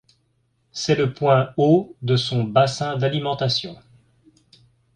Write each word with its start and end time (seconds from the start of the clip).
C'est 0.71 0.95
le 0.95 1.13
point 1.13 1.53
haut 1.57 1.95
de 2.01 2.15
son 2.15 2.43
bassin 2.43 2.97
d'alimentation. 2.97 3.77